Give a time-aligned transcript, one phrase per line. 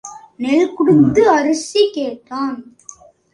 [0.35, 2.57] நெல் கொடுத்து அரிசி கேட்டான்.